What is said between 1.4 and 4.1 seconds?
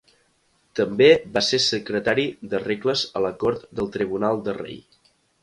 ser secretari de regles a la Cort del